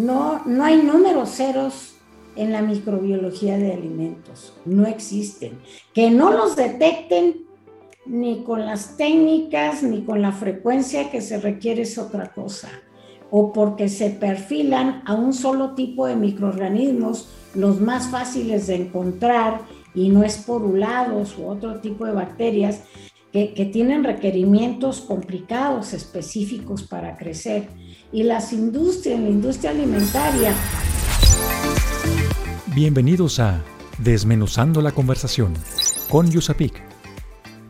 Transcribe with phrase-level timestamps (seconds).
[0.00, 1.94] no, no hay números ceros
[2.36, 5.58] en la microbiología de alimentos, no existen.
[5.92, 7.44] Que no los detecten
[8.06, 12.68] ni con las técnicas ni con la frecuencia que se requiere es otra cosa.
[13.30, 19.60] O porque se perfilan a un solo tipo de microorganismos, los más fáciles de encontrar
[19.94, 22.82] y no esporulados u otro tipo de bacterias
[23.32, 27.68] que, que tienen requerimientos complicados específicos para crecer.
[28.12, 30.54] Y las industrias, la industria alimentaria.
[32.74, 33.62] Bienvenidos a
[33.98, 35.54] Desmenuzando la conversación
[36.08, 36.90] con Yusapik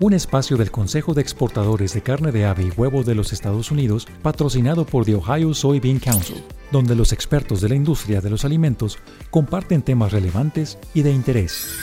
[0.01, 3.71] un espacio del Consejo de Exportadores de Carne de Ave y Huevo de los Estados
[3.71, 8.47] Unidos, patrocinado por The Ohio Soybean Council, donde los expertos de la industria de los
[8.47, 8.99] alimentos
[9.31, 11.77] comparten temas relevantes y de interés.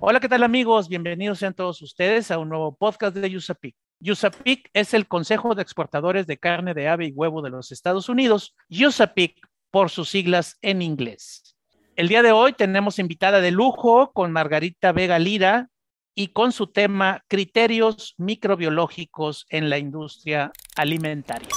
[0.00, 0.88] Hola, ¿qué tal amigos?
[0.88, 3.76] Bienvenidos sean todos ustedes a un nuevo podcast de USAPIC.
[4.06, 8.08] USAPIC es el Consejo de Exportadores de Carne de Ave y Huevo de los Estados
[8.08, 9.40] Unidos, USAPIC
[9.70, 11.56] por sus siglas en inglés.
[11.96, 15.70] El día de hoy tenemos invitada de lujo con Margarita Vega Lira,
[16.14, 21.48] y con su tema Criterios microbiológicos en la industria alimentaria.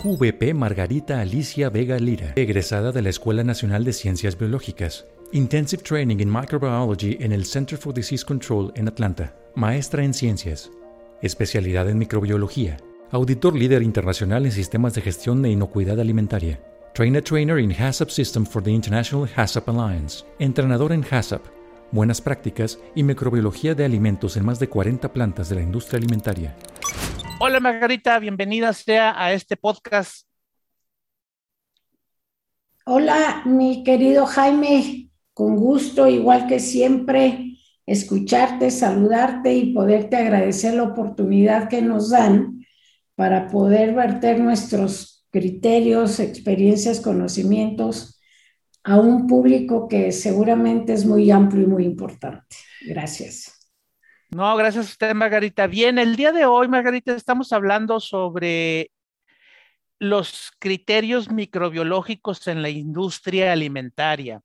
[0.00, 5.06] QVP Margarita Alicia Vega Lira, egresada de la Escuela Nacional de Ciencias Biológicas.
[5.32, 9.34] Intensive Training in Microbiology en el Center for Disease Control en Atlanta.
[9.56, 10.70] Maestra en Ciencias.
[11.22, 12.76] Especialidad en Microbiología.
[13.10, 16.60] Auditor líder internacional en sistemas de gestión de inocuidad alimentaria.
[16.94, 20.24] Trainer Trainer in HACCP System for the International HACCP Alliance.
[20.38, 21.56] Entrenador en HACCP
[21.90, 26.54] buenas prácticas y microbiología de alimentos en más de 40 plantas de la industria alimentaria.
[27.38, 30.26] Hola Margarita, bienvenida sea a este podcast.
[32.84, 37.55] Hola, mi querido Jaime, con gusto, igual que siempre,
[37.86, 42.66] escucharte, saludarte y poderte agradecer la oportunidad que nos dan
[43.14, 48.20] para poder verter nuestros criterios, experiencias, conocimientos
[48.82, 52.56] a un público que seguramente es muy amplio y muy importante.
[52.86, 53.52] Gracias.
[54.30, 55.66] No, gracias a usted, Margarita.
[55.66, 58.90] Bien, el día de hoy, Margarita, estamos hablando sobre
[59.98, 64.42] los criterios microbiológicos en la industria alimentaria.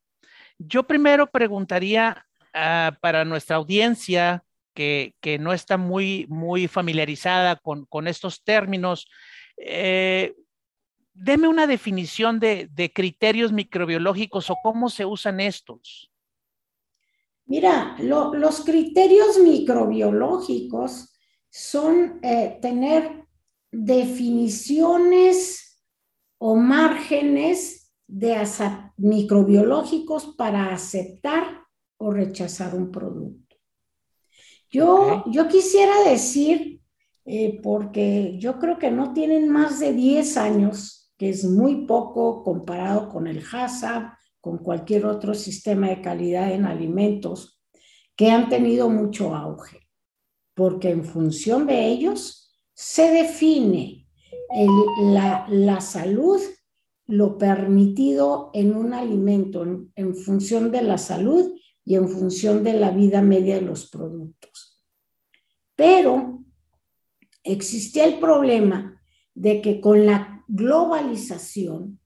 [0.58, 8.42] Yo primero preguntaría ah, para nuestra audiencia que, no está muy, muy familiarizada con, estos
[8.42, 9.06] términos,
[9.56, 10.34] eh,
[11.14, 16.10] deme una definición de, criterios microbiológicos o cómo se usan estos.
[17.44, 21.12] Mira, los criterios microbiológicos
[21.50, 23.26] son eh, tener
[23.70, 25.82] definiciones
[26.38, 28.36] o márgenes de
[28.96, 31.61] microbiológicos para aceptar
[32.02, 33.56] o rechazar un producto.
[34.68, 36.80] Yo, yo quisiera decir,
[37.24, 42.42] eh, porque yo creo que no tienen más de 10 años que es muy poco
[42.42, 47.62] comparado con el HACCP, con cualquier otro sistema de calidad en alimentos,
[48.16, 49.88] que han tenido mucho auge,
[50.54, 54.08] porque en función de ellos se define
[54.98, 56.40] la, salud,
[57.06, 59.64] lo permitido en un alimento,
[59.94, 61.52] en función de la salud
[61.84, 64.82] y en función de la vida media de los productos.
[65.74, 66.44] Pero
[67.42, 69.00] existía el problema
[69.34, 71.98] de que con la globalización,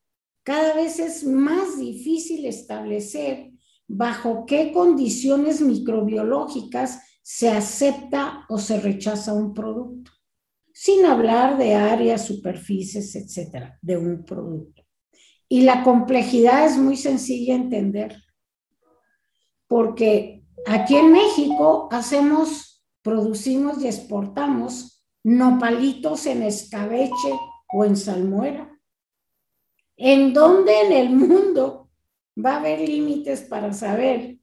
[0.43, 3.53] cada vez es más difícil establecer
[3.89, 10.13] bajo qué condiciones microbiológicas se acepta o se rechaza un producto,
[10.73, 14.85] sin hablar de áreas, superficies, etcétera, de un producto.
[15.49, 18.17] Y la complejidad es muy sencilla entender,
[19.69, 27.33] porque aquí en México hacemos, producimos y exportamos nopalitos en escabeche
[27.73, 28.71] o en salmuera.
[29.97, 31.91] ¿En dónde en el mundo
[32.39, 34.39] va a haber límites para saber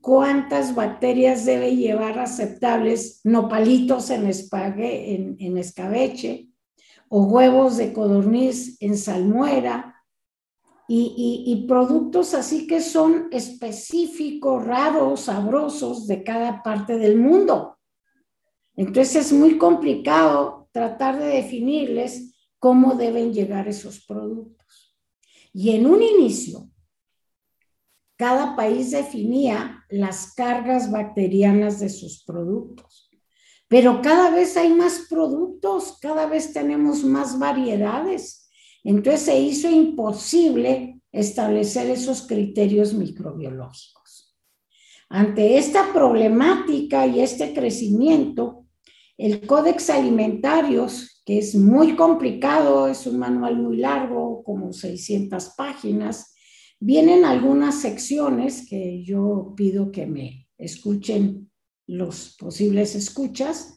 [0.00, 6.48] cuántas bacterias debe llevar aceptables nopalitos en, espague, en, escabeche
[7.08, 9.95] o huevos de codorniz en salmuera?
[10.88, 17.76] Y, productos así que son específicos, raros, sabrosos de cada parte del mundo.
[18.76, 24.96] Entonces es muy complicado tratar de definirles cómo deben llegar esos productos.
[25.52, 26.70] Y en un inicio,
[28.16, 33.10] cada país definía las cargas bacterianas de sus productos.
[33.68, 38.45] Pero cada vez hay más productos, cada vez tenemos más variedades.
[38.86, 44.36] Entonces se hizo imposible establecer esos criterios microbiológicos.
[45.08, 48.68] Ante esta problemática y este crecimiento,
[49.18, 56.36] El Códex Alimentarios, que es muy complicado, es un manual muy largo, como 600 páginas,
[56.78, 61.50] vienen algunas secciones que yo pido que me escuchen
[61.88, 63.76] los posibles escuchas,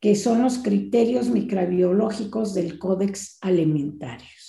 [0.00, 4.39] que son los criterios microbiológicos del Códex Alimentarios.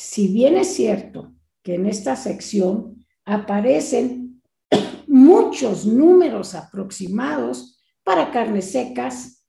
[0.00, 4.40] Si bien es cierto que en esta sección aparecen
[5.08, 9.44] muchos números aproximados para carnes secas,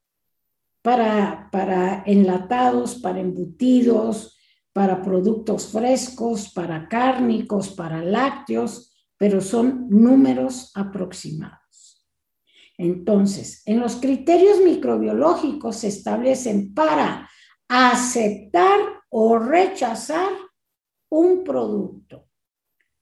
[0.82, 4.40] para, para enlatados, para embutidos,
[4.74, 12.04] para productos frescos, para cárnicos, para lácteos, pero son números aproximados.
[12.76, 17.30] Entonces, en los criterios microbiológicos se establecen para
[17.68, 20.32] aceptar o rechazar
[21.10, 22.28] un producto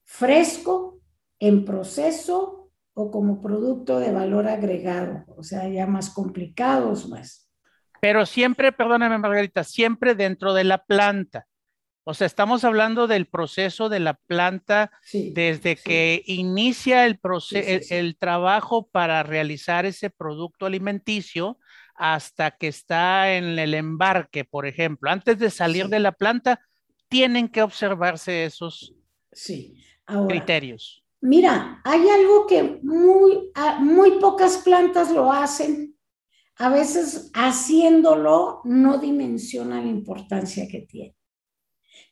[0.06, 1.02] fresco,
[1.40, 7.48] en proceso o como producto de valor agregado, o sea, ya más complicados más.
[8.02, 11.46] Pero siempre, perdóname Margarita, siempre dentro de la planta.
[12.04, 17.20] O sea, estamos hablando del proceso de la planta desde que inicia el,
[17.52, 21.60] el, trabajo para realizar ese producto alimenticio
[21.98, 25.10] hasta que está en el embarque, por ejemplo.
[25.10, 26.62] Antes de salir de la planta,
[27.10, 28.94] tienen que observarse esos
[30.28, 31.04] criterios.
[31.22, 35.98] Mira, hay algo que muy, muy pocas plantas lo hacen.
[36.58, 41.16] A veces haciéndolo no dimensiona la importancia que tiene.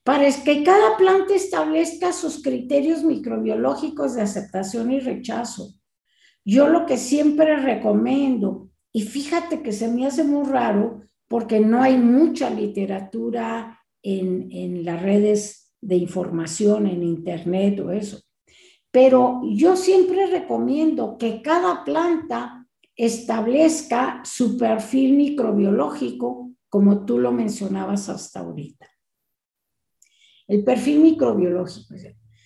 [0.03, 5.73] Para que cada planta establezca sus criterios microbiológicos de aceptación y rechazo.
[6.43, 11.81] Yo lo que siempre recomiendo, y fíjate que se me hace muy raro porque no
[11.81, 18.21] hay mucha literatura en, en las redes de información, en internet o eso,
[18.92, 22.65] pero yo siempre recomiendo que cada planta
[22.95, 28.89] establezca su perfil microbiológico, como tú lo mencionabas hasta ahorita.
[30.47, 31.95] El perfil microbiológico.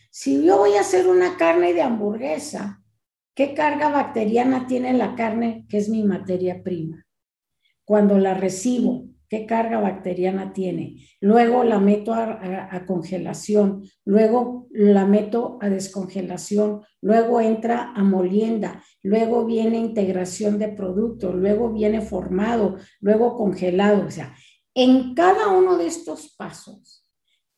[0.10, 2.79] Si yo voy a hacer una carne de hamburguesa,
[3.34, 7.06] ¿qué carga bacteriana tiene la carne, que es mi materia prima?
[7.86, 10.98] Cuando la recibo, ¿qué carga bacteriana tiene?
[11.22, 19.46] Luego la meto a, congelación, luego la meto a descongelación, luego entra a molienda, luego
[19.46, 24.06] viene integración de producto, luego viene formado, luego congelado.
[24.06, 24.36] O sea,
[24.74, 27.06] en cada uno de estos pasos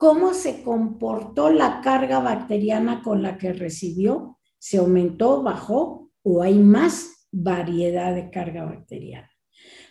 [0.01, 6.59] cómo se comportó la carga bacteriana con la que recibió, se aumentó, bajó o hay
[6.59, 9.29] más variedad de carga bacteriana.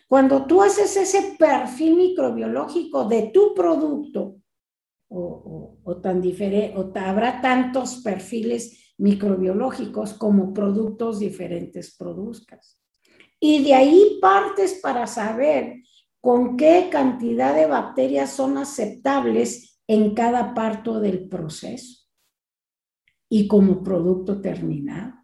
[0.06, 4.36] Cuando tú haces ese perfil microbiológico de tu producto,
[5.08, 12.80] o, tan diferente, o habrá tantos perfiles microbiológicos como productos diferentes produzcas.
[13.40, 15.82] Y de ahí partes para saber
[16.20, 21.99] con qué cantidad de bacterias son aceptables en cada parto del proceso
[23.30, 25.14] y como producto terminado.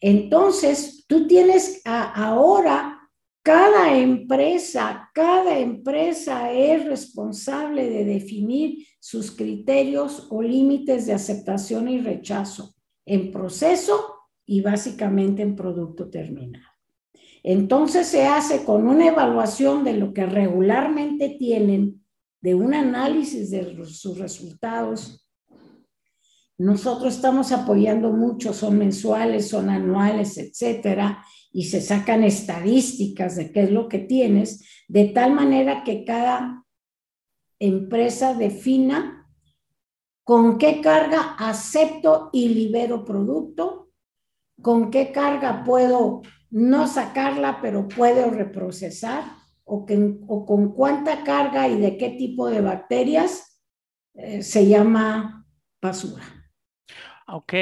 [0.00, 2.98] Entonces, tú tienes ahora,
[3.42, 12.00] cada empresa, cada empresa es responsable de definir sus criterios o límites de aceptación y
[12.00, 12.74] rechazo
[13.06, 16.66] en proceso y básicamente en producto terminado.
[17.42, 22.04] Entonces se hace con una evaluación de lo que regularmente tienen
[22.42, 25.29] de un análisis de sus resultados.
[26.60, 33.62] Nosotros estamos apoyando mucho, son mensuales, son anuales, etcétera, y se sacan estadísticas de qué
[33.62, 36.66] es lo que tienes, de tal manera que cada
[37.58, 39.26] empresa defina
[40.22, 43.88] con qué carga acepto y libero producto,
[44.60, 49.24] con qué carga puedo no sacarla, pero puedo reprocesar
[49.64, 53.62] o, con cuánta carga y de qué tipo de bacterias
[54.12, 55.46] eh, se llama
[55.80, 56.39] basura.
[57.32, 57.52] Ok,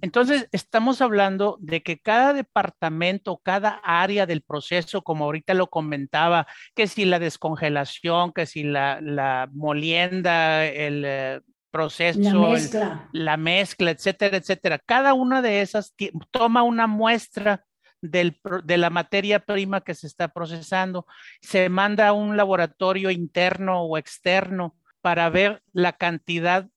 [0.00, 6.46] entonces estamos hablando de que cada departamento, cada área del proceso, como ahorita lo comentaba,
[6.74, 13.08] que si la descongelación, que si la, molienda, el eh, proceso, la mezcla.
[13.12, 15.94] la mezcla, etcétera, etcétera, cada una de esas
[16.30, 17.64] toma una muestra
[18.00, 21.06] de la materia prima que se está procesando.
[21.40, 26.68] Se manda a un laboratorio interno o externo para ver la cantidad,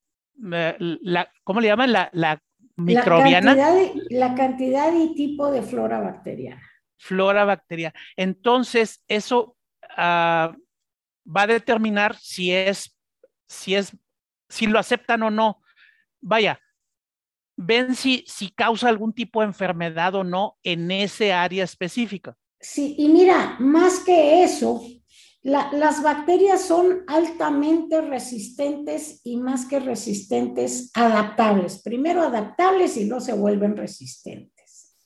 [0.42, 1.92] la, ¿cómo le llaman?
[1.92, 2.42] La,
[2.76, 3.54] microbiana.
[4.10, 6.62] La cantidad, y tipo de flora bacteriana.
[6.98, 7.94] Flora bacteriana.
[8.16, 9.56] Entonces, eso
[9.96, 10.54] ah,
[11.24, 12.96] va a determinar si es,
[13.48, 13.96] si es,
[14.48, 15.62] si lo aceptan o no.
[16.20, 16.60] Vaya,
[17.56, 22.36] ven si, si causa algún tipo de enfermedad o no en ese área específica.
[22.60, 24.80] Sí, y mira, más que eso,
[25.42, 31.82] las bacterias son altamente resistentes y más que resistentes, adaptables.
[31.82, 34.96] Primero adaptables y luego se vuelven resistentes.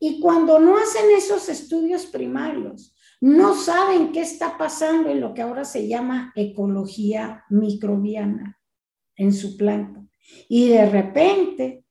[0.00, 5.42] Y cuando no hacen esos estudios primarios, no saben qué está pasando en lo que
[5.42, 8.58] ahora se llama ecología microbiana
[9.14, 10.04] en su planta.
[10.48, 11.84] Y de repente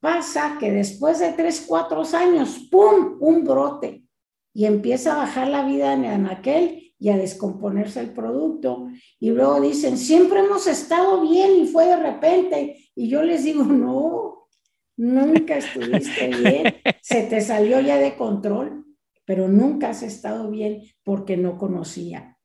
[0.00, 4.04] pasa que después de tres, cuatro años, ¡pum!, un brote
[4.52, 8.88] y empieza a bajar la vida en aquel y a descomponerse el producto.
[9.18, 12.90] Y luego dicen, siempre hemos estado bien y fue de repente.
[12.94, 14.48] Y yo les digo, no,
[14.96, 18.84] nunca estuviste bien, se te salió ya de control,
[19.24, 22.36] pero nunca has estado bien porque no conocía.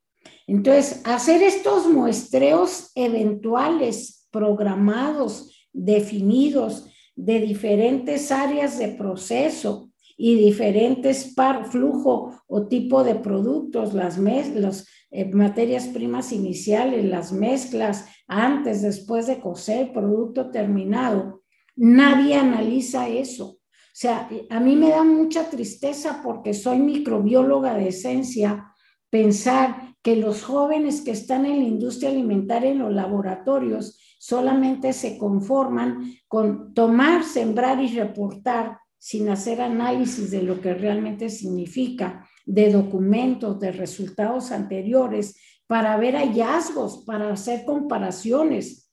[0.48, 9.90] Entonces, hacer estos muestreos eventuales, programados, definidos, de diferentes áreas de proceso,
[10.23, 17.31] y diferentes par, flujo o tipo de productos, las, las eh, materias primas iniciales, las
[17.33, 21.41] mezclas antes, después de coser, producto terminado.
[21.75, 23.45] Nadie analiza eso.
[23.45, 28.75] O sea, a mí me da mucha tristeza porque soy microbióloga de esencia
[29.09, 35.17] pensar que los jóvenes que están en la industria alimentaria en los laboratorios solamente se
[35.17, 42.72] conforman con tomar, sembrar y reportar sin hacer análisis de lo que realmente significa, de
[42.72, 48.91] documentos, de resultados anteriores, para ver hallazgos, para hacer comparaciones.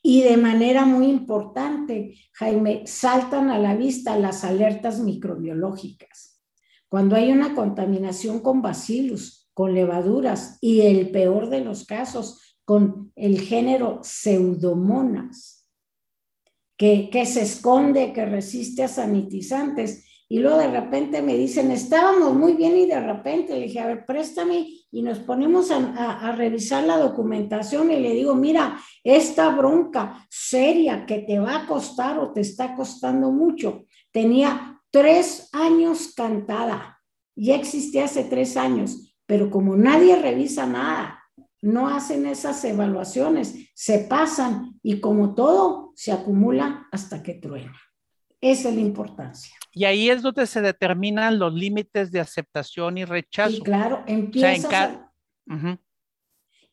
[0.00, 6.40] Y de manera muy importante, Jaime, saltan a la vista las alertas microbiológicas.
[6.88, 13.12] Cuando hay una contaminación con bacillus, con levaduras y el peor de los casos, con
[13.16, 15.53] el género pseudomonas
[17.10, 20.04] que, se esconde, que resiste a sanitizantes.
[20.28, 23.86] Y luego de repente me dicen, estábamos muy bien y de repente le dije, a
[23.86, 30.26] ver, préstame y nos ponemos a, revisar la documentación y le digo, mira, esta bronca
[30.30, 37.00] seria que te va a costar o te está costando mucho, tenía tres años cantada,
[37.36, 41.23] ya existía hace tres años, pero como nadie revisa nada,
[41.64, 47.80] no hacen esas evaluaciones, se pasan y como todo se acumula hasta que truena.
[48.40, 49.54] Esa es la importancia.
[49.72, 53.56] Y ahí es donde se determinan los límites de aceptación y rechazo.
[53.56, 55.12] Y claro, empiezas, a,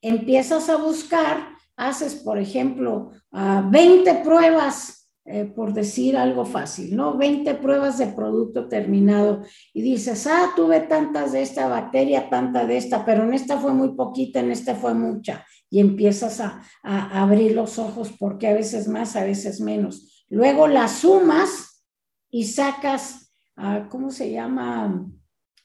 [0.02, 7.16] empiezas a buscar, haces, por ejemplo, 20 pruebas eh, por decir algo fácil, ¿no?
[7.16, 12.78] 20 pruebas de producto terminado y dices, ah, tuve tantas de esta bacteria, tanta de
[12.78, 15.46] esta, pero en esta fue muy poquita, en esta fue mucha.
[15.70, 20.26] Y empiezas a, abrir los ojos porque a veces más, a veces menos.
[20.28, 21.86] Luego las sumas
[22.32, 25.06] y sacas, ah, ¿cómo se llama?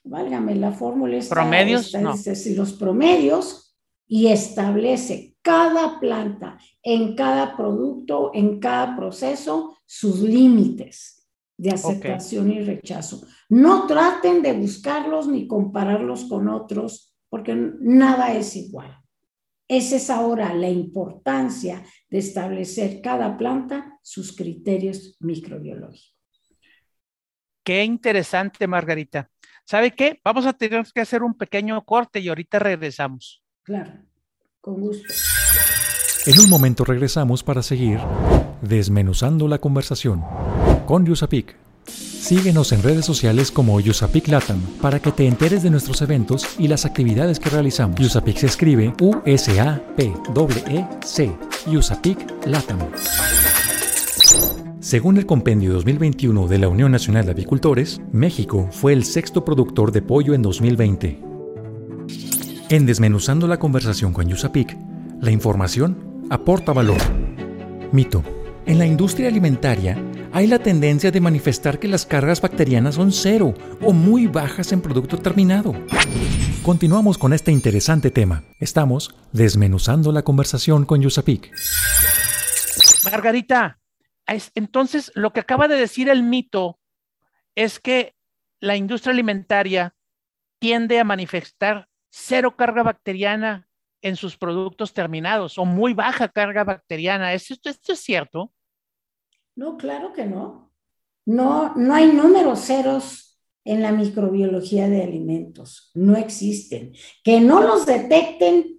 [0.05, 1.19] Válgame la fórmula.
[1.31, 1.95] ¿Promedios?
[2.55, 3.75] los promedios
[4.07, 11.25] y establece cada planta, en cada producto, en cada proceso, sus límites
[11.57, 13.25] de aceptación y rechazo.
[13.49, 18.99] No traten de buscarlos ni compararlos con otros, porque nada es igual.
[19.69, 26.17] Esa es ahora la importancia de establecer cada planta sus criterios microbiológicos.
[27.62, 29.31] Qué interesante, Margarita.
[29.65, 30.21] ¿Sabe qué?
[30.25, 33.45] Vamos a tener que hacer un pequeño corte y ahorita regresamos.
[33.62, 34.06] Claro,
[34.66, 35.04] con gusto.
[36.26, 38.00] En un momento regresamos para seguir
[38.62, 40.25] desmenuzando la conversación
[40.87, 41.54] con Yusapik.
[41.87, 46.66] Síguenos en redes sociales como Yusapik Latam para que te enteres de nuestros eventos y
[46.66, 48.00] las actividades que realizamos.
[48.00, 49.46] Yusapik se escribe U-S-A-P-E-C.
[51.70, 52.80] Yusapik Latam.
[54.80, 59.92] Según el compendio 2021 de la Unión Nacional de Avicultores, México fue el sexto productor
[59.92, 61.36] de pollo en 2020.
[62.68, 64.76] En Desmenuzando la conversación con Yusapik,
[65.20, 67.00] la información aporta valor.
[67.92, 68.25] Mito.
[68.66, 69.96] En la industria alimentaria
[70.32, 74.82] hay la tendencia de manifestar que las cargas bacterianas son cero o muy bajas en
[74.82, 75.76] producto terminado.
[76.64, 78.42] Continuamos con este interesante tema.
[78.58, 81.52] Estamos desmenuzando la conversación con Yusapik.
[83.04, 83.78] Margarita,
[84.56, 86.80] entonces lo que acaba de decir el mito
[87.54, 88.16] es que
[88.58, 89.94] la industria alimentaria
[90.58, 93.69] tiende a manifestar cero carga bacteriana
[94.03, 97.33] en sus productos terminados o muy baja carga bacteriana.
[97.35, 98.53] ¿Esto, esto es cierto?
[99.55, 100.73] No, claro que no.
[101.25, 105.91] No, no hay números ceros en la microbiología de alimentos.
[105.95, 106.93] No existen.
[107.25, 108.77] Que no los detecten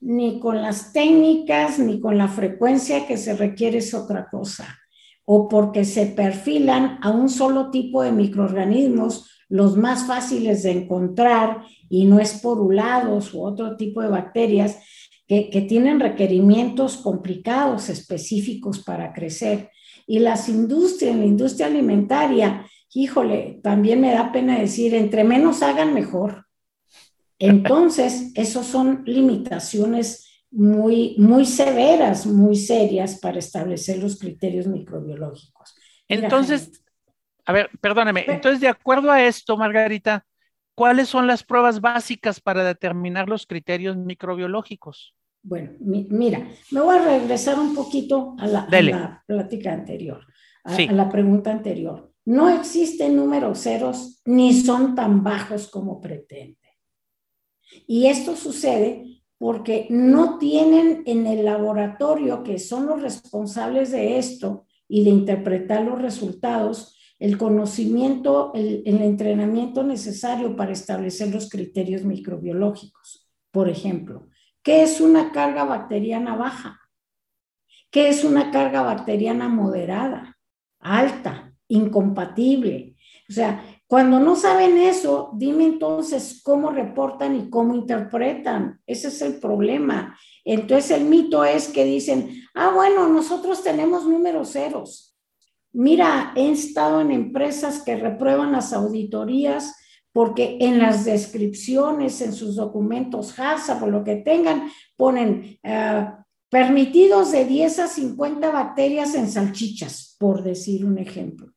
[0.00, 4.78] ni con las técnicas ni con la frecuencia que se requiere es otra cosa.
[5.24, 11.62] O porque se perfilan a un solo tipo de microorganismos los más fáciles de encontrar
[11.90, 14.78] y no esporulados u otro tipo de bacterias
[15.26, 19.70] que, que tienen requerimientos complicados específicos para crecer.
[20.06, 25.92] Y las industrias, la industria alimentaria, híjole, también me da pena decir, entre menos hagan
[25.92, 26.46] mejor.
[27.38, 35.74] Entonces, esos son limitaciones muy, muy severas, muy serias para establecer los criterios microbiológicos.
[36.08, 36.82] Entonces,
[37.44, 40.24] a ver, perdóname, entonces de acuerdo a esto, Margarita,
[40.74, 45.14] ¿cuáles son las pruebas básicas para determinar los criterios microbiológicos?
[45.42, 50.24] Bueno, mira, me voy a regresar un poquito a la, plática anterior,
[50.62, 52.12] a, la pregunta anterior.
[52.24, 56.58] No existen números ceros ni son tan bajos como pretende.
[57.88, 64.66] Y esto sucede porque no tienen en el laboratorio, que son los responsables de esto
[64.86, 73.30] y de interpretar los resultados, el conocimiento, el, entrenamiento necesario para establecer los criterios microbiológicos.
[73.52, 74.26] Por ejemplo,
[74.60, 76.80] ¿qué es una carga bacteriana baja?
[77.92, 80.36] ¿Qué es una carga bacteriana moderada,
[80.80, 82.96] alta, incompatible?
[83.30, 88.80] O sea, cuando no saben eso, dime entonces cómo reportan y cómo interpretan.
[88.84, 90.18] Ese es el problema.
[90.44, 95.11] Entonces el mito es que dicen, ah, bueno, nosotros tenemos números ceros.
[95.72, 99.74] Mira, he estado en empresas que reprueban las auditorías
[100.12, 106.06] porque en las descripciones, en sus documentos HACCP o lo que tengan, ponen eh,
[106.50, 111.52] permitidos de 10 a 50 bacterias en salchichas, por decir un ejemplo.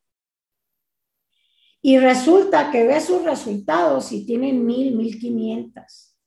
[1.82, 6.18] Y resulta que ve sus resultados y tienen mil, mil quinientas.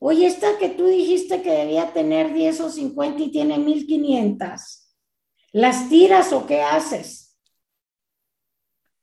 [0.00, 4.83] Oye, esta que tú dijiste que debía tener 10 o 50 y tiene mil quinientas.
[5.54, 7.38] ¿Las tiras o qué haces?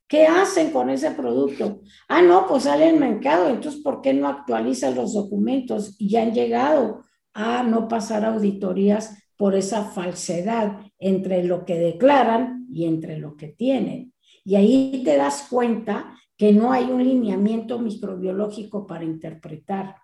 [0.05, 1.79] ¿Qué hacen con ese producto?
[2.10, 3.48] Ah, no, pues sale el mercado.
[3.48, 5.96] Entonces, ¿por qué no actualizan los documentos?
[5.98, 12.67] Y ya han llegado a no pasar auditorías por esa falsedad entre lo que declaran
[12.70, 14.13] y entre lo que tienen.
[14.43, 19.95] Y ahí te das cuenta que no hay un lineamiento microbiológico para interpretar.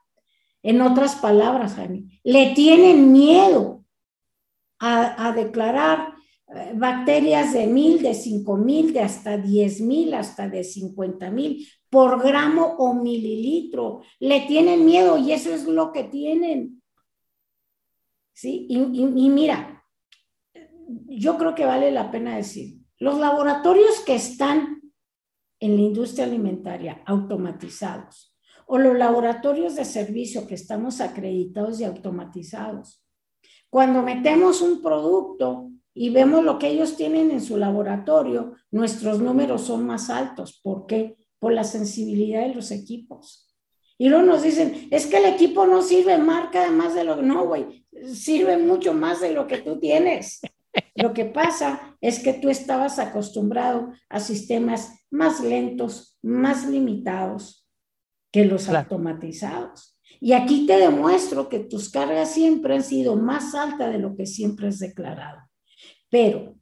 [0.63, 3.83] En otras palabras, Jaime, le tienen miedo
[4.79, 6.13] a, declarar
[6.75, 12.23] bacterias de mil, de cinco mil, de hasta diez mil, hasta de cincuenta mil por
[12.23, 14.01] gramo o mililitro.
[14.19, 16.81] Le tienen miedo y eso es lo que tienen.
[18.33, 18.67] ¿Sí?
[18.69, 19.83] y mira,
[20.87, 24.81] yo creo que vale la pena decir, los laboratorios que están
[25.59, 28.35] en la industria alimentaria automatizados
[28.67, 33.03] o los laboratorios de servicio que estamos acreditados y automatizados.
[33.69, 39.63] Cuando metemos un producto y vemos lo que ellos tienen en su laboratorio, nuestros números
[39.63, 40.59] son más altos.
[40.61, 41.17] ¿Por qué?
[41.39, 43.51] Por la sensibilidad de los equipos.
[43.97, 47.23] Y luego nos dicen, es que el equipo no sirve marca además de lo que,
[47.23, 47.83] no, güey,
[48.13, 50.39] sirve mucho más de lo que tú tienes.
[50.93, 57.67] Lo que pasa es que tú estabas acostumbrado a sistemas más lentos, más limitados
[58.31, 59.97] que los automatizados.
[60.19, 64.27] Y aquí te demuestro que tus cargas siempre han sido más altas de lo que
[64.27, 65.46] siempre has declarado.
[66.09, 66.55] Pero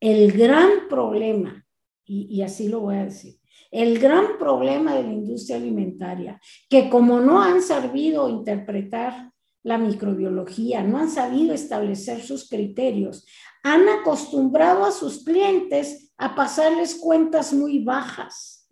[0.00, 1.66] el gran problema,
[2.04, 3.38] y, así lo voy a decir,
[3.70, 9.30] el gran problema de la industria alimentaria, que como no han sabido interpretar
[9.62, 13.26] la microbiología, no han sabido establecer sus criterios,
[13.62, 18.70] han acostumbrado a sus clientes a pasarles cuentas muy bajas.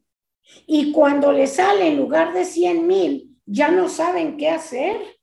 [0.67, 5.16] Y cuando les sale en lugar de 100 mil, ya no saben qué hacer.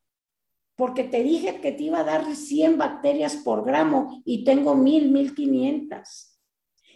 [0.75, 5.11] Porque te dije que te iba a dar 100 bacterias por gramo y tengo mil,
[5.11, 6.39] mil quinientas.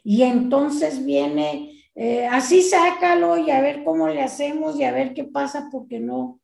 [0.03, 5.13] Y entonces viene, eh, así sácalo y a ver cómo le hacemos y a ver
[5.13, 6.39] qué pasa porque no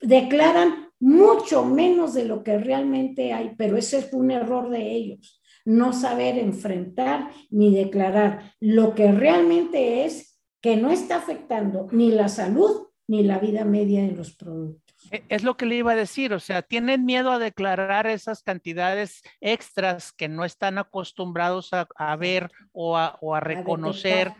[0.00, 5.40] declaran mucho menos de lo que realmente hay, pero ese es un error de ellos
[5.66, 12.28] no saber enfrentar ni declarar lo que realmente es que no está afectando ni la
[12.28, 14.85] salud ni la vida media de los productos.
[15.10, 18.42] E, es lo que le iba a decir, o sea, tienen miedo a declarar esas
[18.42, 24.32] cantidades extras que no están acostumbrados a, ver o a, reconocer,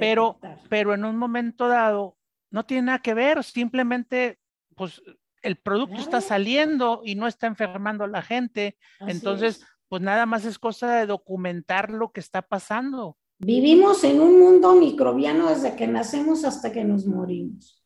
[0.00, 2.16] pero, pero en un momento dado
[2.50, 4.38] no tiene nada que ver, simplemente
[4.76, 5.02] pues
[5.42, 10.44] el producto está saliendo y no está enfermando a la gente, entonces pues nada más
[10.44, 13.18] es cosa de documentar lo que está pasando.
[13.38, 17.83] Vivimos en un mundo microbiano desde que nacemos hasta que nos morimos.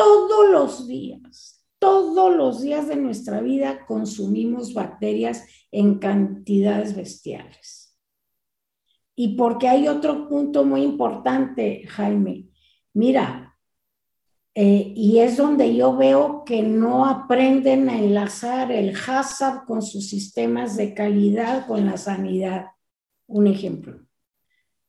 [0.00, 7.94] Todos los días, todos los días de nuestra vida consumimos bacterias en cantidades bestiales.
[9.14, 12.46] Y porque hay otro punto muy importante, Jaime.
[12.94, 13.58] Mira,
[14.54, 20.08] eh, y es donde yo veo que no aprenden a enlazar el HACCP con sus
[20.08, 22.68] sistemas de calidad, con la sanidad.
[23.26, 24.00] Un ejemplo.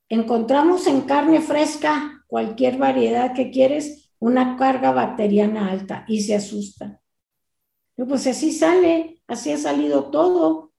[0.08, 7.00] Encontramos en carne fresca, cualquier variedad que quieres, una carga bacteriana alta y se asustan.
[7.96, 10.72] pues así sale, así ha salido todo.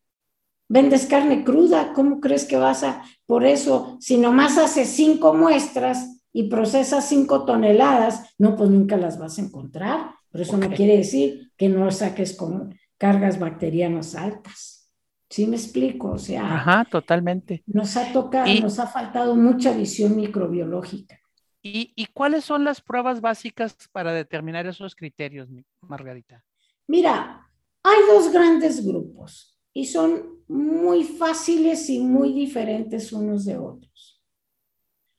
[0.68, 6.22] Vendes carne cruda, ¿cómo crees que vas a, por eso, si nomás haces cinco muestras,
[6.32, 10.10] y procesas cinco toneladas, no, pues nunca las vas a encontrar.
[10.30, 14.90] Pero eso no quiere decir que no saques con cargas bacterianas altas.
[15.28, 16.12] ¿Sí me explico?
[16.12, 17.62] O sea, Ajá, totalmente.
[17.66, 21.18] Nos ha tocado, nos ha faltado mucha visión microbiológica.
[21.62, 25.48] ¿Y, ¿Y cuáles son las pruebas básicas para determinar esos criterios,
[25.80, 26.44] Margarita?
[26.88, 27.48] Mira,
[27.82, 34.22] hay dos grandes grupos y son muy fáciles y muy diferentes unos de otros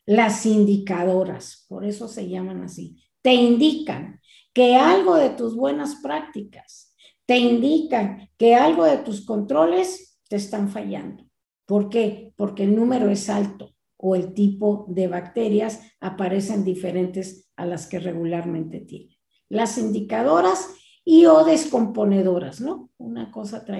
[0.06, 4.20] las indicadoras, por eso se llaman así, te indican
[4.54, 6.94] que algo de tus buenas prácticas,
[7.26, 11.26] te indican que algo de tus controles te están fallando.
[11.66, 12.34] ¿Por qué?
[12.36, 13.73] Porque el número es alto
[14.06, 19.18] o el tipo de bacterias aparecen diferentes a las que regularmente tiene.
[19.48, 22.90] Las indicadoras y o descomponedoras, ¿no?
[22.98, 23.80] Una cosa trae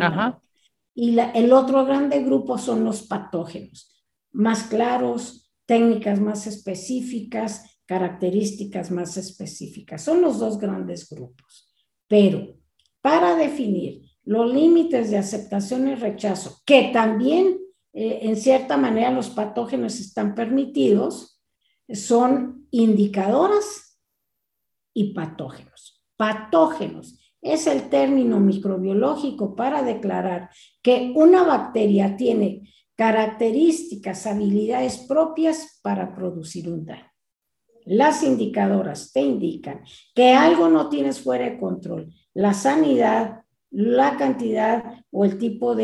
[0.96, 9.18] Y el otro grande grupo son los patógenos, más claros, técnicas más específicas, características más
[9.18, 10.04] específicas.
[10.04, 11.70] Son los dos grandes grupos.
[12.08, 12.56] Pero
[13.02, 17.58] para definir los límites de aceptación y rechazo, que también
[17.94, 21.40] eh, en cierta manera los patógenos están permitidos,
[21.90, 24.00] son indicadoras
[24.94, 26.04] y patógenos.
[26.18, 30.50] Patógenos es el término microbiológico para declarar
[30.82, 37.12] que una bacteria tiene características, habilidades propias para producir un daño.
[37.86, 39.84] Las indicadoras te indican
[40.16, 42.14] que algo no tienes fuera de control.
[42.34, 45.76] La sanidad, la cantidad o el tipo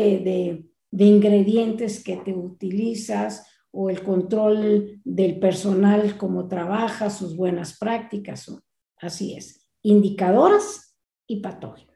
[0.90, 8.50] de, ingredientes que te utilizas o el control del personal, cómo trabaja, sus buenas prácticas.
[8.96, 9.68] Así es.
[9.82, 11.90] Indicadoras y patógenos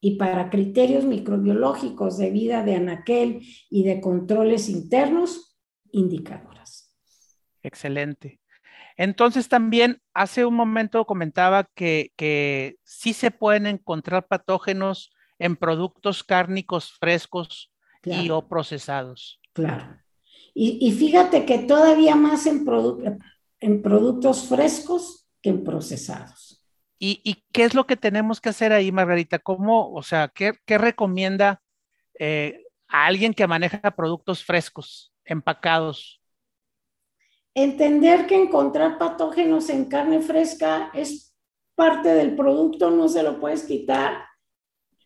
[0.00, 5.58] y para criterios microbiológicos de vida de anaquel y de controles internos,
[5.92, 6.96] indicadoras.
[7.62, 8.40] Excelente.
[8.96, 16.22] Entonces también hace un momento comentaba que, que sí se pueden encontrar patógenos en productos
[16.22, 17.72] cárnicos frescos
[18.04, 19.40] y o procesados.
[19.52, 19.98] Claro.
[20.54, 22.64] Y, fíjate que todavía más en,
[23.60, 26.62] en productos frescos que en procesados.
[27.02, 29.38] ¿Y, qué es lo que tenemos que hacer ahí, Margarita?
[29.38, 31.62] ¿Cómo, o sea, qué, recomienda
[32.18, 36.20] eh, a alguien que maneja productos frescos, empacados?
[37.54, 41.34] Entender que encontrar patógenos en carne fresca es
[41.74, 44.29] parte del producto, no se lo puedes quitar.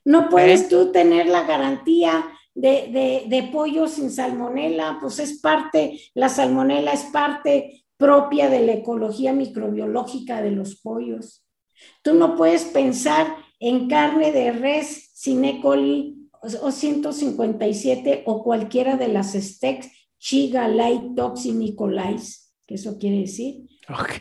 [0.05, 6.01] No puedes tú tener la garantía de, de, de, pollo sin salmonela, pues es parte,
[6.15, 11.45] la salmonela es parte propia de la ecología microbiológica de los pollos.
[12.03, 13.27] Tú no puedes pensar
[13.59, 15.61] en carne de res sin E.
[15.61, 16.29] coli
[16.61, 19.89] o 157 o cualquiera de las steaks
[20.19, 23.67] Chiga, Light, Toxinicolais, que eso quiere decir.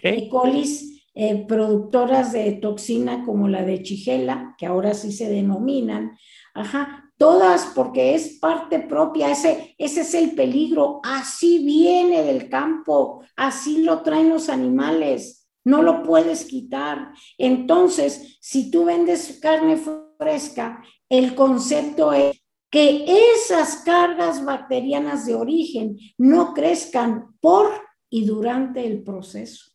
[0.02, 0.28] E.
[0.28, 6.18] colis eh, productoras de toxina como la de Chigela, que ahora sí se denominan.
[6.54, 13.24] Ajá, todas porque es parte propia, ese, ese es el peligro, así viene del campo,
[13.36, 17.14] así lo traen los animales no lo puedes quitar.
[17.38, 19.80] Entonces, si tú vendes carne
[20.18, 27.70] fresca, el concepto es que esas cargas bacterianas de origen no crezcan por
[28.10, 29.72] y durante el proceso.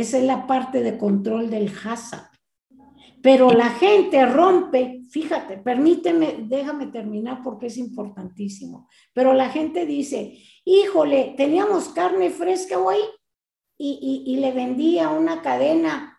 [0.00, 2.30] Esa, es, la parte de control del hazard.
[3.22, 8.88] Pero la gente rompe, fíjate, permíteme, déjame terminar porque es importantísimo.
[9.12, 12.98] Pero la gente dice, híjole, teníamos carne fresca hoy
[13.76, 16.18] y, le vendí a una cadena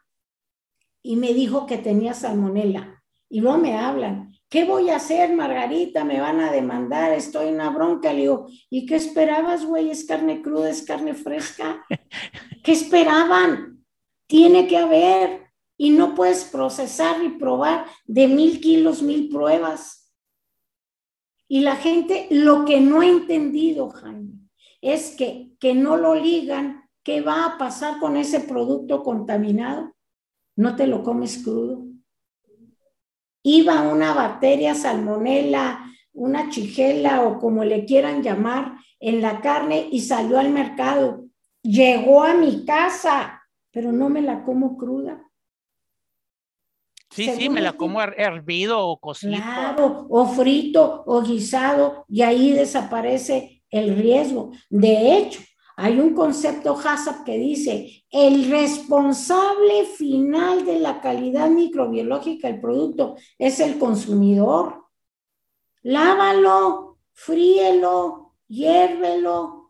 [1.04, 3.04] y me dijo que tenía salmonela.
[3.30, 6.04] Y luego me hablan, ¿qué voy a hacer, Margarita?
[6.04, 8.14] Me van a demandar, estoy en una bronca.
[8.14, 9.90] Le digo, ¿y qué esperabas, güey?
[9.90, 11.84] ¿Es carne cruda, es carne fresca?
[12.64, 13.86] ¿Qué esperaban?
[14.28, 15.48] Tiene que haber.
[15.78, 20.14] Y no puedes procesar y probar de mil kilos, mil pruebas.
[21.48, 24.34] Y la gente, lo que no ha entendido, Jaime,
[24.80, 29.96] es que, que no lo ligan ¿Qué va a pasar con ese producto contaminado?
[30.56, 31.86] No te lo comes crudo.
[33.42, 40.02] Iba una bacteria salmonela, una chigela o como le quieran llamar en la carne y
[40.02, 41.26] salió al mercado
[41.62, 45.24] llegó a mi casa, pero no me la como cruda.
[47.10, 49.34] Sí, sí, me la como hervido o cocido.
[49.34, 54.52] Claro, o frito o guisado, y ahí desaparece el riesgo.
[54.70, 55.42] De hecho,
[55.76, 63.16] hay un concepto HACCP que dice, el responsable final de la calidad microbiológica del producto
[63.38, 64.86] es el consumidor.
[65.82, 69.61] Lávalo, fríelo, hiérvelo.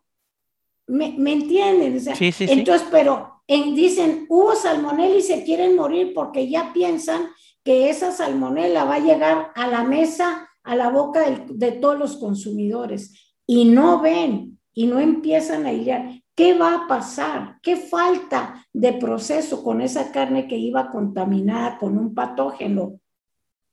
[0.86, 2.00] ¿Me, me entienden?
[2.00, 7.28] sí, sí, entonces, pero dicen, hubo salmonela y se quieren morir porque ya piensan
[7.64, 12.16] que esa salmonela va a llegar a la mesa, a la boca de todos los
[12.16, 13.34] consumidores.
[13.46, 16.22] Y no ven y no empiezan a ir.
[16.34, 17.58] ¿Qué va a pasar?
[17.62, 23.00] ¿Qué falta de proceso con esa carne que iba contaminada con un patógeno?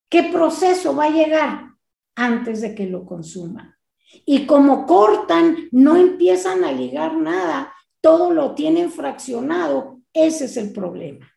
[0.10, 1.69] ¿Qué proceso va a llegar
[2.15, 3.79] antes de que lo consuman?
[4.26, 10.00] Y como cortan, no empiezan a ligar nada, todo lo tienen fraccionado.
[10.13, 11.32] Ese es el problema.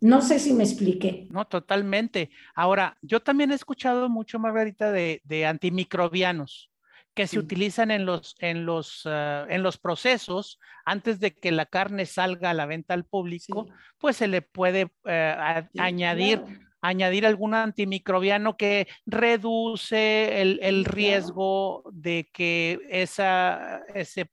[0.00, 1.28] No sé si me expliqué.
[1.30, 2.30] No, totalmente.
[2.54, 6.70] Ahora, yo también he escuchado mucho, Margarita, de, de antimicrobianos
[7.14, 11.66] que se utilizan en los, en, los, ah, en los procesos antes de que la
[11.66, 16.42] carne salga a la venta al público, pues se le puede eh, añadir,
[16.84, 24.30] añadir algún antimicrobiano que reduce el, riesgo de que esa, ese,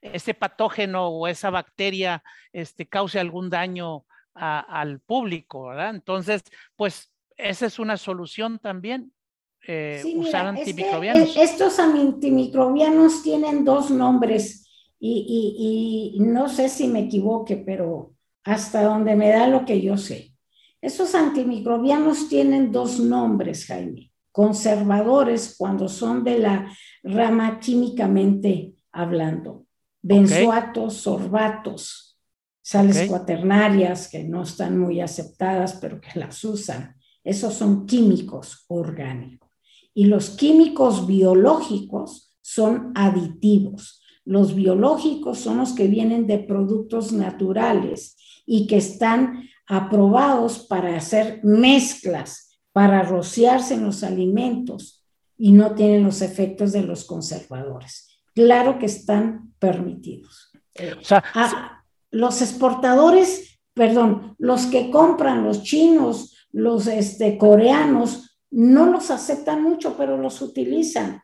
[0.00, 2.22] ese, patógeno o esa bacteria
[2.54, 5.90] este, cause algún daño al público, ¿verdad?
[5.90, 6.42] Entonces,
[6.74, 9.12] pues esa es una solución también
[9.66, 11.36] eh, usar antimicrobianos.
[11.36, 14.66] estos antimicrobianos tienen dos nombres
[14.98, 20.29] y, no sé si me equivoque, pero hasta donde me da lo que yo sé.
[20.82, 24.10] Esos antimicrobianos tienen dos nombres, Jaime.
[24.32, 29.66] Conservadores cuando son de la rama químicamente hablando.
[30.02, 32.18] Benzoatos, sorbatos,
[32.62, 36.96] sales cuaternarias que no están muy aceptadas, pero que las usan.
[37.22, 39.50] Esos son químicos orgánicos.
[39.92, 44.02] Y los químicos biológicos son aditivos.
[44.24, 48.16] Los biológicos son los que vienen de productos naturales
[48.52, 55.06] y que están aprobados para hacer mezclas, para rociarse en los alimentos
[55.38, 58.08] y no tienen los efectos de los conservadores.
[58.34, 60.50] Claro que están permitidos.
[61.32, 69.62] Ah, los exportadores, perdón, los que compran, los chinos, los este, coreanos, no los aceptan
[69.62, 71.22] mucho, pero los utilizan,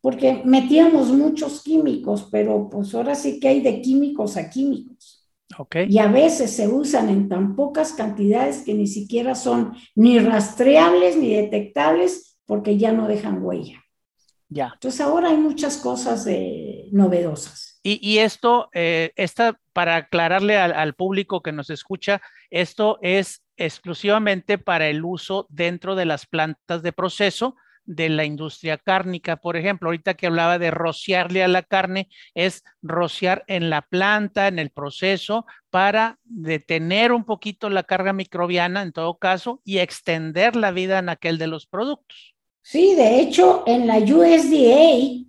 [0.00, 5.13] porque metíamos muchos químicos, pero pues ahora sí que hay de químicos a químicos.
[5.58, 5.86] Okay.
[5.88, 11.16] Y a veces se usan en tan pocas cantidades que ni siquiera son ni rastreables
[11.16, 13.82] ni detectables porque ya no dejan huella.
[14.48, 14.70] Ya.
[14.74, 17.74] Entonces ahora hay muchas cosas de, novedosas.
[17.86, 24.88] Y, esto, eh, esta, para aclararle al, público que nos escucha, esto es exclusivamente para
[24.88, 30.14] el uso dentro de las plantas de proceso de la industria cárnica, por ejemplo, ahorita
[30.14, 35.46] que hablaba de rociarle a la carne, es rociar en la planta, en el proceso,
[35.70, 41.08] para detener un poquito la carga microbiana en todo caso y extender la vida en
[41.08, 42.34] aquel de los productos.
[42.62, 45.26] Sí, de hecho, en la USDA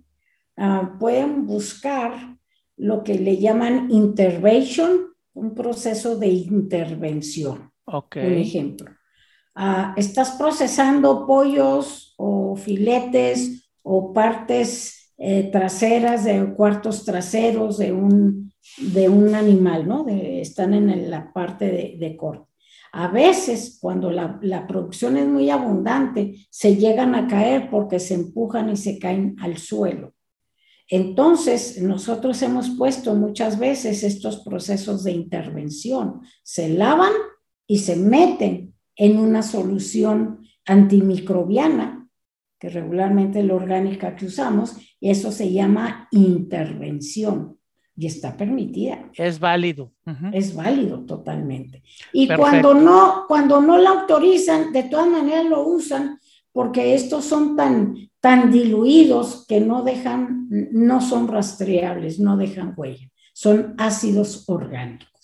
[0.56, 2.36] ah, pueden buscar
[2.76, 7.72] lo que le llaman intervention, un proceso de intervención.
[7.86, 8.95] Un ejemplo.
[9.58, 18.52] Ah, estás procesando pollos o filetes o partes eh, traseras de cuartos traseros de un,
[18.76, 20.06] de un animal, ¿no?
[20.08, 22.50] están en la parte de, corte.
[22.92, 28.12] A veces, cuando la, la, producción es muy abundante, se llegan a caer porque se
[28.12, 30.12] empujan y se caen al suelo.
[30.86, 36.20] Entonces, nosotros hemos puesto muchas veces estos procesos de intervención.
[36.42, 37.12] Se lavan
[37.66, 42.08] y se meten en una solución antimicrobiana,
[42.58, 47.58] que regularmente es la orgánica que usamos, eso se llama intervención
[47.96, 49.10] y está permitida.
[49.14, 49.92] Es válido.
[50.32, 51.82] Es válido totalmente.
[52.12, 56.18] Y cuando no, cuando no la autorizan, de todas maneras lo usan
[56.52, 63.10] porque estos son tan, tan diluidos que no dejan, no son rastreables, no dejan huella.
[63.34, 65.15] Son ácidos orgánicos.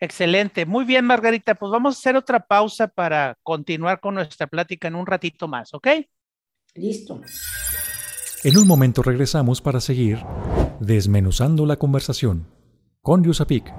[0.00, 0.64] Excelente.
[0.64, 1.54] Muy bien, Margarita.
[1.54, 5.74] Pues vamos a hacer otra pausa para continuar con nuestra plática en un ratito más,
[5.74, 5.88] ¿ok?
[6.74, 7.20] Listo.
[8.44, 10.20] En un momento regresamos para seguir
[10.78, 12.46] desmenuzando la conversación
[13.02, 13.74] con Yusapic.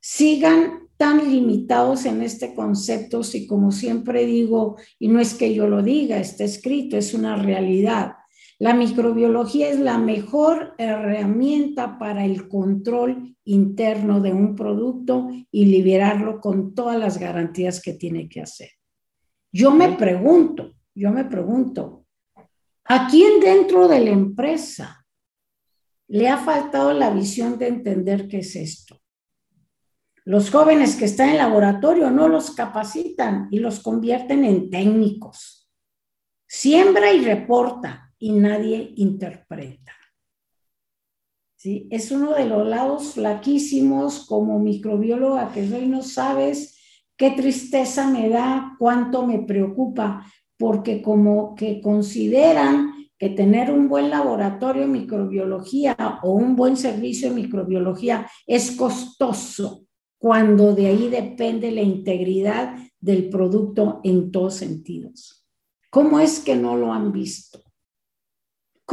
[0.00, 5.66] sigan tan limitados en este concepto, si como siempre digo, y no es que yo
[5.66, 8.12] lo diga, está escrito, es una realidad.
[8.62, 16.40] La microbiología es la mejor herramienta para el control interno de un producto y liberarlo
[16.40, 18.68] con todas las garantías que tiene que hacer.
[19.50, 22.04] Yo me pregunto, yo me pregunto,
[22.84, 25.06] ¿A quién dentro de la empresa
[26.06, 29.00] le ha faltado la visión de entender qué es esto?
[30.24, 35.68] Los jóvenes que están en laboratorio no los capacitan y los convierten en técnicos.
[36.46, 39.92] Siembra y reporta y nadie interpreta.
[41.56, 41.88] ¿Sí?
[41.90, 46.78] Es uno de los lados flaquísimos como microbióloga que soy, no sabes
[47.16, 50.24] qué tristeza me da, cuánto me preocupa,
[50.56, 57.28] porque como que consideran que tener un buen laboratorio de microbiología o un buen servicio
[57.28, 59.84] de microbiología es costoso,
[60.18, 65.44] cuando de ahí depende la integridad del producto en todos sentidos.
[65.90, 67.61] ¿Cómo es que no lo han visto?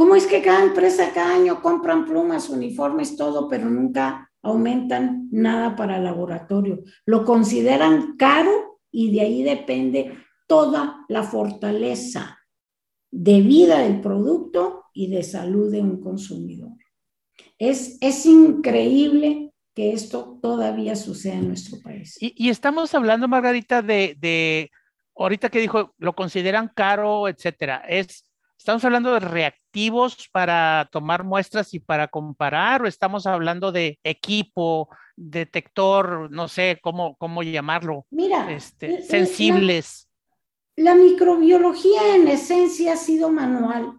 [0.00, 5.76] ¿Cómo es que cada empresa cada año compran plumas, uniformes, todo, pero nunca aumentan nada
[5.76, 6.82] para el laboratorio?
[7.04, 12.38] Lo consideran caro y de ahí depende toda la fortaleza
[13.10, 16.72] de vida del producto y de salud de un consumidor.
[17.58, 22.16] Es, es increíble que esto todavía suceda en nuestro país.
[22.18, 24.70] Y, estamos hablando, Margarita, de, de,
[25.14, 27.84] ahorita que dijo, lo consideran caro, etcétera.
[27.86, 28.29] Es,
[28.60, 34.90] ¿Estamos hablando de reactivos para tomar muestras y para comparar o estamos hablando de equipo,
[35.16, 38.04] detector, no sé cómo, cómo llamarlo?
[38.10, 40.10] Mira, este, sensibles.
[40.76, 43.98] La microbiología en esencia ha sido manual,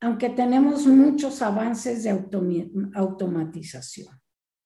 [0.00, 2.10] aunque tenemos muchos avances de
[2.94, 4.20] automatización.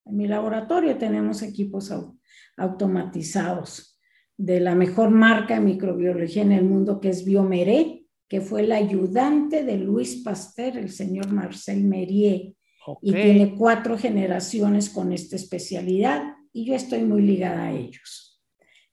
[0.06, 1.92] En mi laboratorio tenemos equipos
[2.56, 4.00] automatizados
[4.38, 8.72] de la mejor marca de microbiología en el mundo, que es Biomeré, que fue el
[8.72, 12.54] ayudante de Luis Pasteur, el señor Marcel Merier,
[13.00, 18.34] y tiene cuatro generaciones con esta especialidad, y yo estoy muy ligada a ellos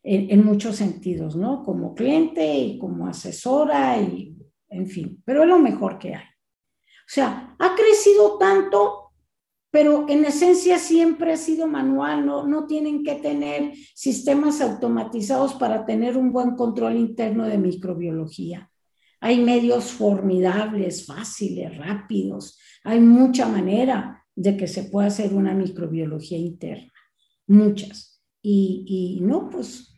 [0.04, 1.64] en, muchos sentidos, ¿no?
[1.64, 4.36] Como cliente y como asesora y,
[4.70, 6.24] en fin, pero es lo mejor que hay.
[6.24, 9.12] O sea, ha crecido tanto,
[9.70, 15.86] pero en esencia siempre ha sido manual, no, no tienen que tener sistemas automatizados para
[15.86, 18.71] tener un buen control interno de microbiología.
[19.22, 22.60] Hay medios formidables, fáciles, rápidos.
[22.84, 26.92] Hay mucha manera de que se pueda hacer una microbiología interna,
[27.48, 28.22] muchas.
[28.42, 29.92] Y, y no, pues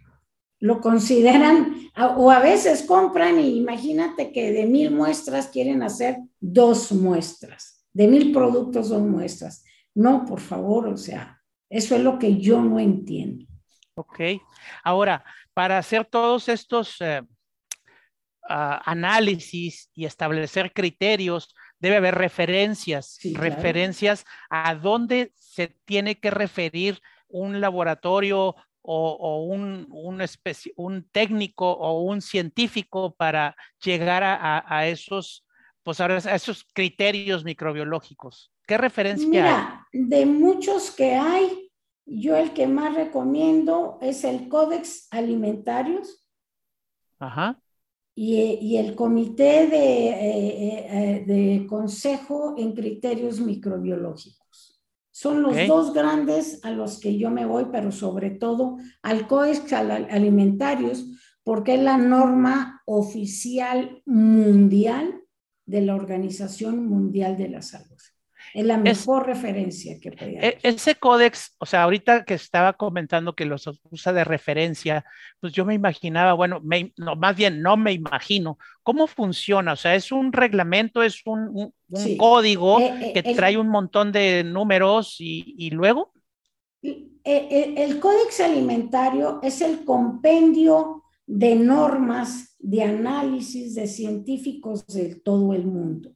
[0.59, 6.93] lo consideran o a veces compran y imagínate que de mil muestras quieren hacer dos
[6.93, 9.65] muestras, de mil productos dos muestras.
[9.93, 13.45] No, por favor, o sea, eso es lo que yo no entiendo.
[13.95, 14.19] Ok,
[14.86, 17.21] ahora, para hacer todos estos eh,
[18.49, 27.01] ah, análisis y establecer criterios, debe haber referencias, referencias a dónde se tiene que referir
[27.27, 29.87] un laboratorio o, un,
[30.75, 35.45] un, técnico o un científico para llegar a, esos,
[35.83, 38.51] pues a esos criterios microbiológicos?
[38.67, 41.71] ¿Qué referencia Mira, de muchos que hay,
[42.05, 46.25] yo el que más recomiendo es el Códex Alimentarios.
[47.19, 47.59] Ajá.
[48.16, 54.82] Y, el Comité de, eh, eh, de Consejo en Criterios Microbiológicos.
[55.09, 59.72] Son los dos grandes a los que yo me voy, pero sobre todo al Códex
[59.74, 61.05] Alimentarios,
[61.43, 65.22] porque es la norma oficial mundial
[65.66, 67.97] de la Organización Mundial de la Salud.
[68.54, 73.36] Es la mejor referencia que podía e, Ese códex, o sea, ahorita que estaba comentando
[73.36, 75.04] que los usa de referencia,
[75.39, 76.62] pues yo me imaginaba, bueno,
[76.97, 79.74] no, más bien no me imagino, ¿cómo funciona?
[79.74, 81.74] O sea, es un reglamento, es un,
[82.18, 86.14] código eh, eh, que trae un montón de números y, luego.
[86.82, 95.54] El, el códex alimentario es el compendio de normas de análisis de científicos de todo
[95.54, 96.12] el mundo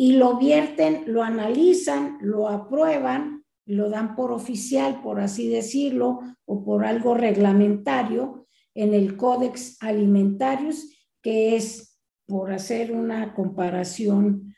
[0.00, 6.64] y lo vierten, lo analizan, lo aprueban, lo dan por oficial, por así decirlo, o
[6.64, 10.88] por algo reglamentario en el Códex Alimentarios,
[11.20, 14.54] que es, por hacer una comparación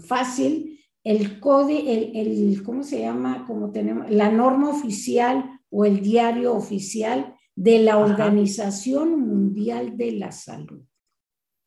[0.00, 3.46] fácil, el código, el, ¿cómo se llama?
[3.46, 10.30] Como tenemos, la norma oficial o el diario oficial de la Organización Mundial de la
[10.30, 10.82] Salud.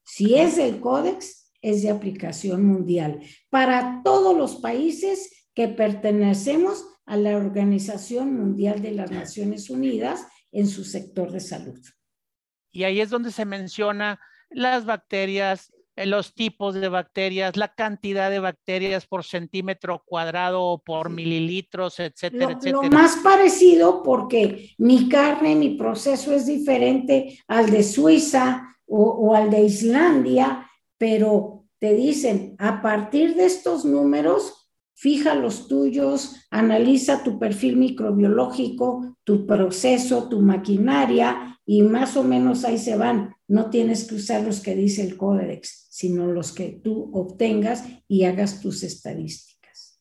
[0.06, 7.18] Si es el códex, es de aplicación mundial para todos los países que pertenecemos a
[7.18, 11.80] la Organización Mundial de las Naciones Unidas en su sector de salud.
[12.72, 18.30] Y ahí es donde se menciona las bacterias, eh, los tipos de bacterias, la cantidad
[18.30, 22.84] de bacterias por centímetro cuadrado o por mililitros, etcétera, etcétera.
[22.84, 29.36] Lo más parecido porque mi carne, mi proceso es diferente al de Suiza o, o
[29.36, 30.71] al de Islandia
[31.02, 39.18] pero te dicen, a partir de estos números, fija los tuyos, analiza tu perfil microbiológico,
[39.24, 43.34] tu proceso, tu maquinaria y más o menos ahí se van.
[43.48, 48.26] No tienes que usar los que dice el códex, sino los que tú obtengas y
[48.26, 49.51] hagas tus estadísticas.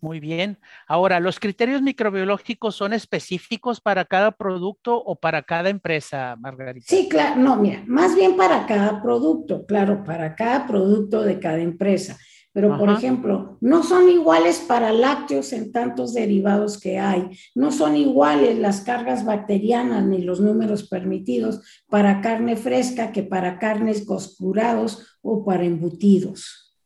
[0.00, 0.58] Muy bien.
[0.86, 6.86] Ahora, ¿los criterios microbiológicos son específicos para cada producto o para cada empresa, Margarita?
[6.88, 7.40] Sí, claro.
[7.40, 12.16] No, mira, más bien para cada producto, claro, para cada producto de cada empresa.
[12.52, 17.30] Pero, por ejemplo, no son iguales para lácteos en tantos derivados que hay.
[17.54, 23.60] No son iguales las cargas bacterianas ni los números permitidos para carne fresca que para
[23.60, 26.76] carnes coscurados o para embutidos.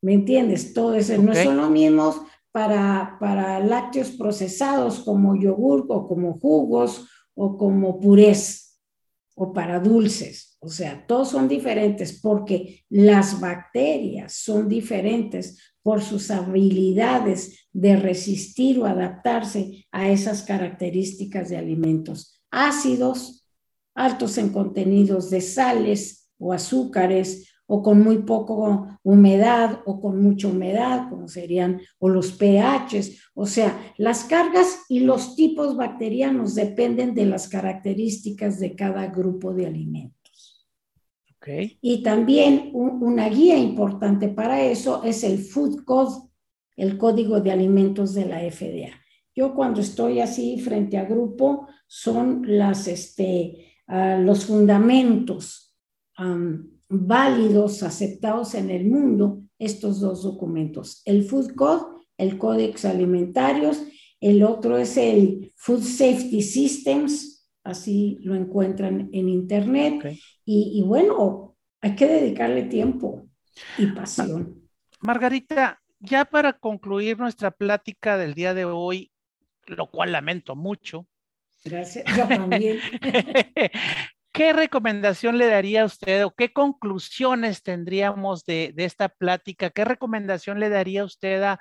[0.00, 0.72] ¿Me entiendes?
[0.72, 2.22] Todo eso no son los mismos
[2.56, 8.80] para, lácteos procesados como yogur o como jugos o como purés
[9.34, 10.56] o para dulces.
[10.60, 18.78] O sea, todos son diferentes porque las bacterias son diferentes por sus habilidades de resistir
[18.78, 23.46] o adaptarse a esas características de alimentos ácidos,
[23.94, 30.48] altos en contenidos de sales o azúcares o con muy poco humedad o con mucha
[30.48, 33.30] humedad, como serían, o los pHs.
[33.34, 39.52] O sea, las cargas y los tipos bacterianos dependen de las características de cada grupo
[39.52, 40.66] de alimentos.
[41.36, 41.78] Okay.
[41.80, 46.28] Y también una guía importante para eso es el Food Code,
[46.76, 48.90] el código de alimentos de la FDA.
[49.34, 55.76] Yo cuando estoy así frente a grupo son las, este, ah, los fundamentos
[56.88, 61.02] válidos, aceptados en el mundo, estos dos documentos.
[61.04, 63.82] El Food Code, el Códex Alimentarios,
[64.20, 70.18] el otro es el Food Safety Systems, así lo encuentran en Internet.
[70.44, 73.28] Y, bueno, hay que dedicarle tiempo
[73.78, 74.62] y pasión.
[75.00, 79.10] Margarita, ya para concluir nuestra plática del día de hoy,
[79.66, 81.06] lo cual lamento mucho.
[81.64, 82.78] Gracias, yo también.
[84.36, 89.70] ¿Qué recomendación le daría a usted o qué conclusiones tendríamos de, esta plática?
[89.70, 91.58] ¿Qué recomendación le daría usted a,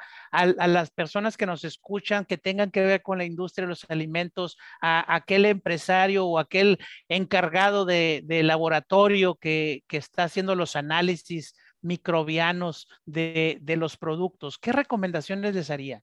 [0.68, 4.58] las personas que nos escuchan que tengan que ver con la industria de los alimentos,
[4.82, 13.58] a, aquel empresario o aquel encargado de, laboratorio que, está haciendo los análisis microbianos de,
[13.62, 14.58] de los productos?
[14.58, 16.02] ¿Qué recomendaciones les haría?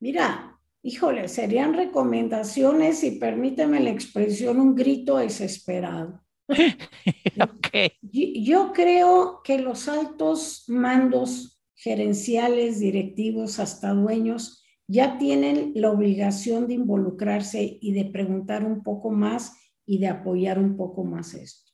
[0.00, 6.22] Mira, híjole, serían recomendaciones y permíteme la expresión, un grito desesperado.
[8.02, 16.74] yo, creo que los altos mandos gerenciales, directivos, hasta dueños, ya tienen la obligación de
[16.74, 19.52] involucrarse y de preguntar un poco más
[19.84, 21.72] y de apoyar un poco más esto.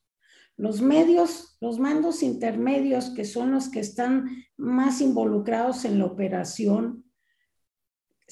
[0.56, 7.01] Los medios, los mandos intermedios, que son los que están más involucrados en la operación,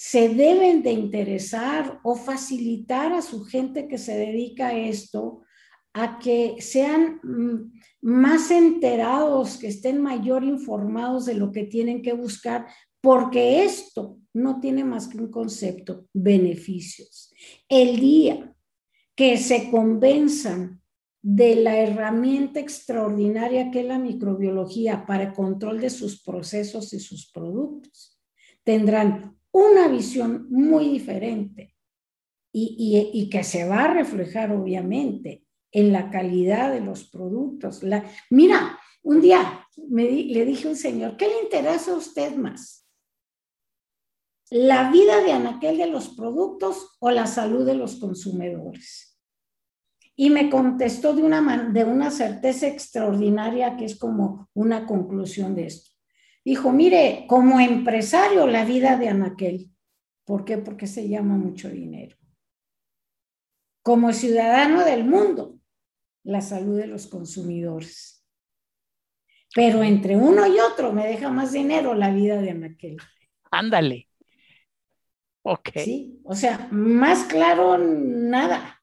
[0.02, 5.42] se deben de interesar o facilitar a su gente que se dedica a esto
[5.92, 7.70] a que sean mm,
[8.00, 12.66] más enterados, que estén mayor informados de lo que tienen que buscar,
[13.02, 17.34] porque esto no tiene más que un concepto, beneficios.
[17.68, 18.56] El día
[19.14, 20.80] que se convenzan
[21.20, 27.00] de la herramienta extraordinaria que es la microbiología para el control de sus procesos y
[27.00, 28.18] sus productos,
[28.64, 31.74] tendrán una visión muy diferente
[32.52, 37.82] y, que se va a reflejar obviamente en la calidad de los productos.
[37.82, 42.88] La, mira, un día le dije a un señor, ¿qué le interesa a usted más?
[44.50, 49.16] ¿La vida de anaquel de los productos o la salud de los consumidores?
[50.16, 55.66] Y me contestó de una, de una certeza extraordinaria que es como una conclusión de
[55.66, 55.89] esto.
[56.44, 59.70] Dijo, mire, como empresario, la vida de Anaquel.
[60.24, 60.58] ¿Por qué?
[60.58, 62.16] Porque se llama mucho dinero.
[63.82, 65.58] Como ciudadano del mundo,
[66.22, 68.24] la salud de los consumidores.
[69.54, 72.96] Pero entre uno y otro me deja más dinero la vida de Anaquel.
[73.50, 74.08] Ándale.
[75.42, 75.70] Ok.
[75.76, 78.82] Sí, o sea, más claro, nada.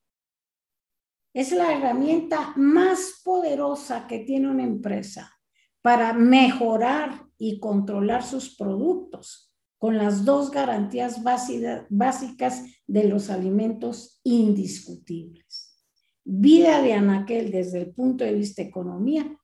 [1.33, 5.39] Es la herramienta más poderosa que tiene una empresa
[5.81, 15.83] para mejorar y controlar sus productos con las dos garantías básicas de los alimentos indiscutibles.
[16.23, 19.37] Vida de Anaquel desde el punto de vista economía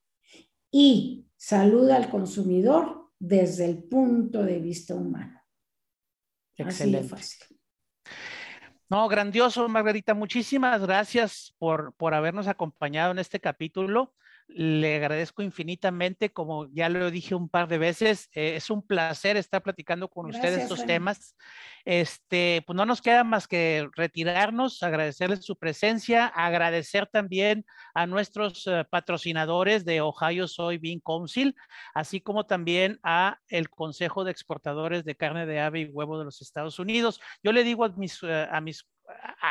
[0.71, 5.39] y salud al consumidor desde el punto de vista humano.
[6.57, 7.07] Excelente.
[7.07, 7.57] fácil.
[8.89, 10.13] No, grandioso, Margarita.
[10.13, 14.13] Muchísimas gracias por, por habernos acompañado en este capítulo.
[14.47, 19.37] Le agradezco infinitamente, como ya lo dije un par de veces, eh, es un placer
[19.37, 21.35] estar platicando con ustedes estos temas.
[21.85, 28.67] Este, pues no nos queda más que retirarnos, agradecerles su presencia, agradecer también a nuestros
[28.67, 31.55] eh, patrocinadores de Ohio Soybean Council,
[31.93, 36.25] así como también a el Consejo de Exportadores de Carne de Ave y Huevo de
[36.25, 37.19] los Estados Unidos.
[37.43, 38.87] Yo le digo a mis, eh, a mis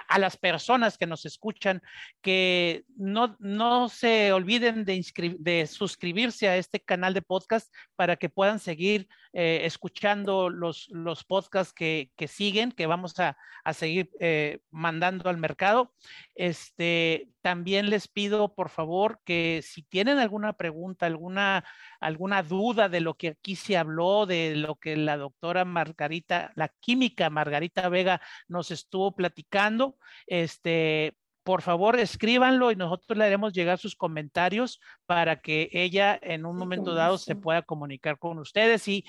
[0.08, 1.82] a, las personas que nos escuchan
[2.20, 5.04] que no, no se olviden de,
[5.38, 11.24] de, suscribirse a este canal de podcast para que puedan seguir eh, escuchando los, los
[11.24, 15.92] podcasts que, que, siguen, que vamos a, a seguir eh, mandando al mercado.
[16.34, 21.64] Este, también les pido, por favor, que si tienen alguna pregunta, alguna,
[22.00, 26.68] alguna duda de lo que aquí se habló, de lo que la doctora Margarita, la
[26.68, 33.78] química Margarita Vega nos estuvo platicando, este, por favor escríbanlo y nosotros le haremos llegar
[33.78, 39.04] sus comentarios para que ella en un momento dado se pueda comunicar con ustedes y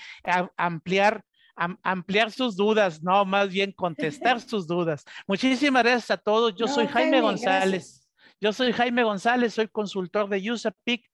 [0.57, 1.23] ampliar
[1.55, 5.05] ampliar sus dudas, no, más bien contestar sus dudas.
[5.27, 6.55] Muchísimas gracias a todos.
[6.55, 8.07] Yo soy Jaime González.
[8.41, 11.09] Yo soy Jaime González, soy consultor de USAPIC.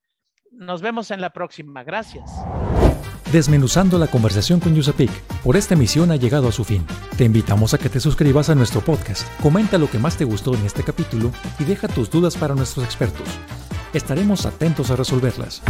[0.51, 1.83] Nos vemos en la próxima.
[1.83, 2.31] Gracias.
[3.31, 5.11] Desmenuzando la conversación con USAPIC,
[5.43, 6.83] por esta emisión ha llegado a su fin.
[7.15, 10.55] Te invitamos a que te suscribas a nuestro podcast, comenta lo que más te gustó
[10.55, 13.27] en este capítulo y deja tus dudas para nuestros expertos.
[13.93, 15.61] Estaremos atentos a resolverlas.